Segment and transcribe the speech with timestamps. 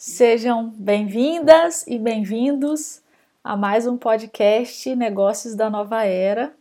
[0.00, 3.02] Sejam bem-vindas e bem-vindos
[3.42, 6.54] a mais um podcast Negócios da Nova Era.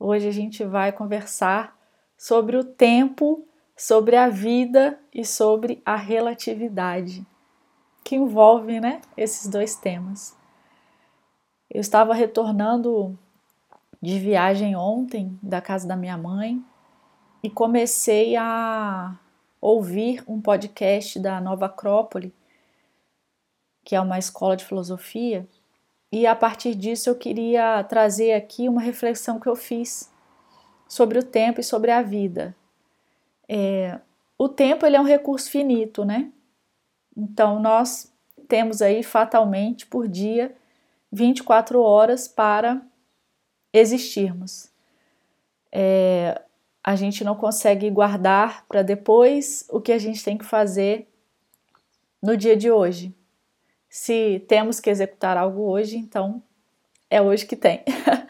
[0.00, 1.76] Hoje a gente vai conversar
[2.16, 7.26] sobre o tempo, sobre a vida e sobre a relatividade,
[8.02, 10.34] que envolve né, esses dois temas.
[11.70, 13.18] Eu estava retornando
[14.00, 16.64] de viagem ontem da casa da minha mãe
[17.42, 19.14] e comecei a
[19.62, 22.34] ouvir um podcast da Nova Acrópole,
[23.84, 25.46] que é uma escola de filosofia,
[26.10, 30.12] e a partir disso eu queria trazer aqui uma reflexão que eu fiz
[30.88, 32.54] sobre o tempo e sobre a vida.
[33.48, 34.00] É,
[34.36, 36.32] o tempo ele é um recurso finito, né?
[37.16, 38.12] Então nós
[38.48, 40.54] temos aí fatalmente por dia
[41.10, 42.82] 24 horas para
[43.72, 44.70] existirmos.
[45.70, 46.42] É,
[46.84, 51.08] a gente não consegue guardar para depois o que a gente tem que fazer
[52.20, 53.14] no dia de hoje.
[53.88, 56.42] Se temos que executar algo hoje, então
[57.08, 57.84] é hoje que tem.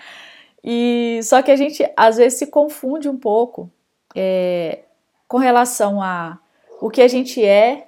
[0.63, 3.71] e só que a gente às vezes se confunde um pouco
[4.15, 4.81] é,
[5.27, 6.39] com relação a
[6.81, 7.87] o que a gente é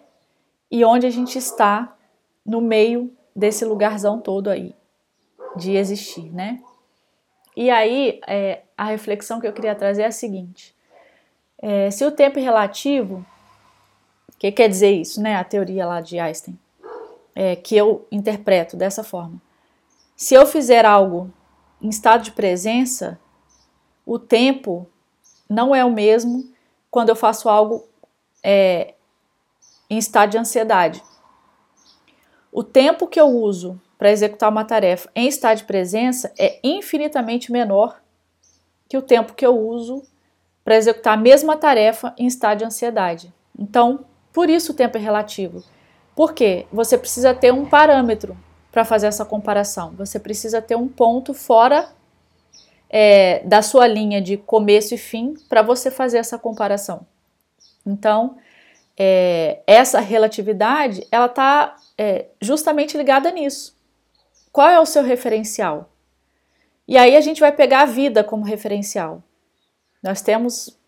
[0.70, 1.96] e onde a gente está
[2.46, 4.74] no meio desse lugarzão todo aí
[5.56, 6.62] de existir, né?
[7.56, 10.74] E aí, é, a reflexão que eu queria trazer é a seguinte:
[11.58, 13.24] é, se o tempo é relativo,
[14.28, 15.36] o que quer dizer isso, né?
[15.36, 16.58] A teoria lá de Einstein,
[17.34, 19.40] é, que eu interpreto dessa forma.
[20.16, 21.32] Se eu fizer algo
[21.80, 23.18] em estado de presença,
[24.06, 24.86] o tempo
[25.48, 26.52] não é o mesmo
[26.90, 27.86] quando eu faço algo
[28.42, 28.94] é,
[29.88, 31.02] em estado de ansiedade.
[32.52, 37.50] O tempo que eu uso para executar uma tarefa em estado de presença é infinitamente
[37.50, 38.00] menor
[38.88, 40.02] que o tempo que eu uso
[40.64, 43.32] para executar a mesma tarefa em estado de ansiedade.
[43.58, 45.62] Então, por isso o tempo é relativo.
[46.14, 46.66] Por quê?
[46.72, 48.36] Você precisa ter um parâmetro
[48.70, 49.92] para fazer essa comparação.
[49.96, 51.88] Você precisa ter um ponto fora
[52.88, 57.06] é, da sua linha de começo e fim para você fazer essa comparação.
[57.84, 58.36] Então,
[58.96, 63.76] é, essa relatividade ela está é, justamente ligada nisso.
[64.54, 65.90] Qual é o seu referencial?
[66.86, 69.20] E aí a gente vai pegar a vida como referencial.
[70.00, 70.78] Nós temos,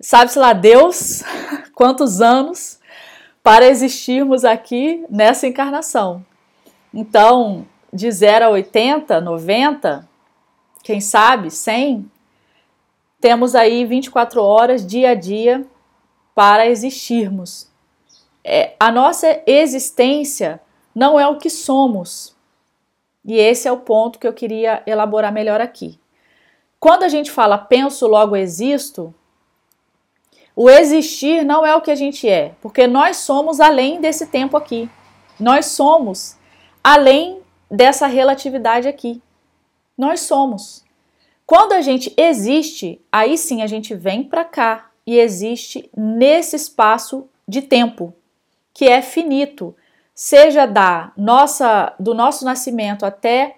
[0.00, 1.22] sabe-se lá, Deus,
[1.76, 2.80] quantos anos
[3.42, 6.24] para existirmos aqui nessa encarnação.
[6.94, 10.08] Então, de 0 a 80, 90,
[10.82, 12.10] quem sabe 100,
[13.20, 15.66] temos aí 24 horas dia a dia
[16.34, 17.68] para existirmos.
[18.42, 20.58] É, a nossa existência
[20.94, 22.34] não é o que somos.
[23.24, 25.98] E esse é o ponto que eu queria elaborar melhor aqui.
[26.78, 29.14] Quando a gente fala penso, logo existo,
[30.54, 34.56] o existir não é o que a gente é, porque nós somos além desse tempo
[34.56, 34.88] aqui.
[35.40, 36.36] Nós somos
[36.82, 37.40] além
[37.70, 39.20] dessa relatividade aqui.
[39.96, 40.84] Nós somos.
[41.46, 47.28] Quando a gente existe, aí sim a gente vem para cá e existe nesse espaço
[47.46, 48.14] de tempo,
[48.72, 49.74] que é finito,
[50.14, 53.56] seja da nossa do nosso nascimento até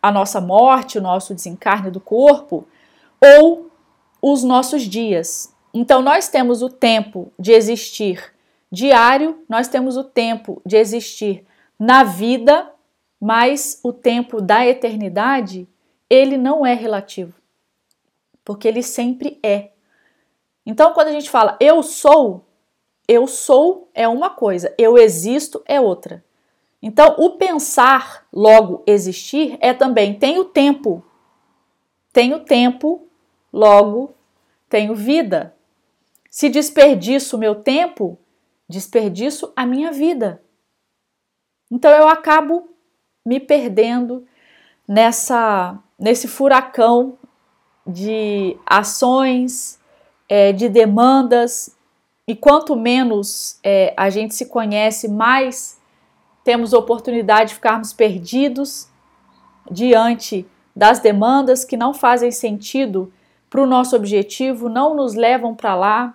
[0.00, 2.66] a nossa morte, o nosso desencarne do corpo,
[3.20, 3.70] ou
[4.22, 5.52] os nossos dias.
[5.74, 8.32] Então, nós temos o tempo de existir
[8.70, 11.44] diário, nós temos o tempo de existir
[11.78, 12.70] na vida,
[13.20, 15.68] mas o tempo da eternidade,
[16.08, 17.34] ele não é relativo,
[18.44, 19.70] porque ele sempre é.
[20.64, 22.45] Então, quando a gente fala eu sou,
[23.08, 26.24] eu sou é uma coisa, eu existo é outra.
[26.82, 31.04] Então, o pensar, logo existir, é também tenho tempo.
[32.12, 33.08] Tenho tempo,
[33.52, 34.14] logo
[34.68, 35.54] tenho vida.
[36.30, 38.18] Se desperdiço o meu tempo,
[38.68, 40.42] desperdiço a minha vida.
[41.70, 42.68] Então eu acabo
[43.24, 44.26] me perdendo
[44.86, 47.18] nessa nesse furacão
[47.86, 49.80] de ações,
[50.28, 51.75] é, de demandas,
[52.26, 55.80] e quanto menos é, a gente se conhece, mais
[56.42, 58.88] temos oportunidade de ficarmos perdidos
[59.70, 63.12] diante das demandas que não fazem sentido
[63.48, 66.14] para o nosso objetivo, não nos levam para lá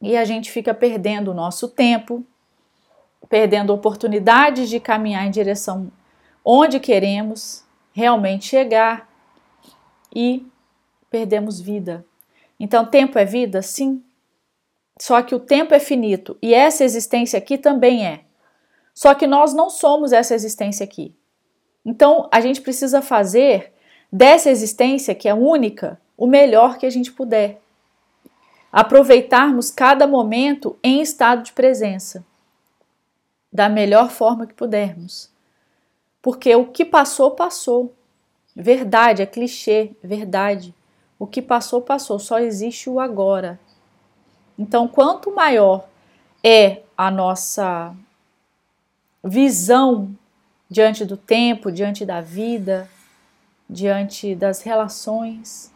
[0.00, 2.24] e a gente fica perdendo o nosso tempo,
[3.28, 5.90] perdendo oportunidades de caminhar em direção
[6.44, 9.08] onde queremos realmente chegar
[10.14, 10.46] e
[11.10, 12.06] perdemos vida.
[12.58, 13.60] Então, tempo é vida?
[13.62, 14.02] Sim.
[14.98, 18.20] Só que o tempo é finito e essa existência aqui também é.
[18.94, 21.14] Só que nós não somos essa existência aqui.
[21.84, 23.72] Então, a gente precisa fazer
[24.10, 27.60] dessa existência, que é única, o melhor que a gente puder.
[28.72, 32.24] aproveitarmos cada momento em estado de presença,
[33.50, 35.30] da melhor forma que pudermos.
[36.20, 37.94] Porque o que passou, passou.
[38.54, 40.74] Verdade, é clichê, verdade.
[41.18, 43.58] O que passou, passou, só existe o agora.
[44.58, 45.86] Então, quanto maior
[46.42, 47.94] é a nossa
[49.22, 50.16] visão
[50.68, 52.88] diante do tempo, diante da vida,
[53.68, 55.72] diante das relações,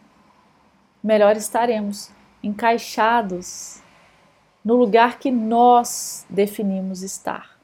[1.03, 2.09] melhor estaremos
[2.41, 3.81] encaixados
[4.63, 7.57] no lugar que nós definimos estar,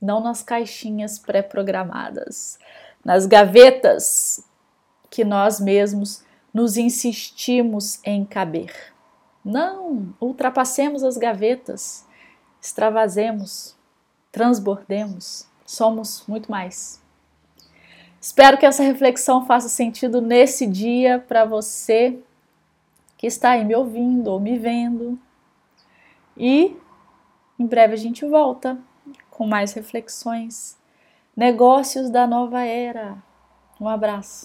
[0.00, 2.58] não nas caixinhas pré-programadas,
[3.04, 4.44] nas gavetas
[5.10, 8.93] que nós mesmos nos insistimos em caber.
[9.44, 12.06] Não, ultrapassemos as gavetas,
[12.60, 13.76] extravasemos,
[14.32, 17.02] transbordemos, somos muito mais.
[18.20, 22.18] Espero que essa reflexão faça sentido nesse dia para você
[23.18, 25.18] que está aí me ouvindo ou me vendo.
[26.36, 26.74] E
[27.58, 28.78] em breve a gente volta
[29.30, 30.78] com mais reflexões.
[31.36, 33.16] Negócios da nova era.
[33.80, 34.42] Um abraço.